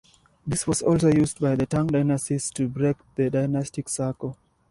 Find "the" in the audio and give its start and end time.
1.55-1.67, 3.13-3.29